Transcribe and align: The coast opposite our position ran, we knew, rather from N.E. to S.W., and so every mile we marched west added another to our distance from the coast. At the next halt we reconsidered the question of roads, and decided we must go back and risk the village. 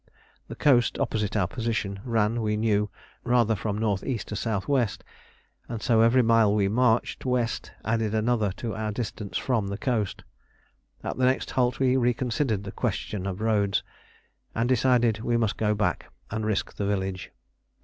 The 0.47 0.55
coast 0.55 0.97
opposite 0.97 1.37
our 1.37 1.45
position 1.45 1.99
ran, 2.03 2.41
we 2.41 2.57
knew, 2.57 2.89
rather 3.23 3.55
from 3.55 3.77
N.E. 3.83 4.17
to 4.17 4.33
S.W., 4.33 4.87
and 5.69 5.79
so 5.79 6.01
every 6.01 6.23
mile 6.23 6.55
we 6.55 6.67
marched 6.67 7.23
west 7.23 7.71
added 7.85 8.15
another 8.15 8.51
to 8.53 8.73
our 8.73 8.91
distance 8.91 9.37
from 9.37 9.67
the 9.67 9.77
coast. 9.77 10.23
At 11.03 11.17
the 11.17 11.25
next 11.25 11.51
halt 11.51 11.77
we 11.79 11.97
reconsidered 11.97 12.63
the 12.63 12.71
question 12.71 13.27
of 13.27 13.41
roads, 13.41 13.83
and 14.55 14.67
decided 14.67 15.19
we 15.19 15.37
must 15.37 15.55
go 15.55 15.75
back 15.75 16.11
and 16.31 16.47
risk 16.47 16.77
the 16.77 16.87
village. 16.87 17.31